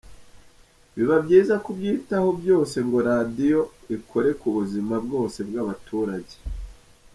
Biba 0.95 1.15
byiza 1.25 1.55
kubyitaho 1.65 2.29
byose 2.41 2.75
ngo 2.87 2.97
radiyo 3.09 3.61
ikore 3.95 4.29
ku 4.39 4.47
buzima 4.55 4.95
bwose 5.05 5.39
bw’abaturage’. 5.47 6.35